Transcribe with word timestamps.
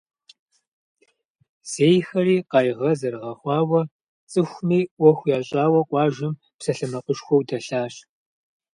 Зейхэри 1.71 2.37
къайгъэ 2.49 2.91
зэрыгъэхъуауэ, 2.99 3.81
цӏыхуми 4.31 4.79
ӏуэху 4.97 5.29
ящӏауэ 5.37 5.81
къуажэм 5.89 6.33
псалъэмакъышхуэу 6.57 7.45
дэлъащ. 7.47 7.95